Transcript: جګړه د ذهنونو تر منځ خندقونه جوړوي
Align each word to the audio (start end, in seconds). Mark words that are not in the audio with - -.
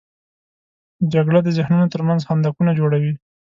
جګړه 1.13 1.39
د 1.43 1.47
ذهنونو 1.57 1.91
تر 1.93 2.01
منځ 2.07 2.21
خندقونه 2.29 2.71
جوړوي 2.79 3.13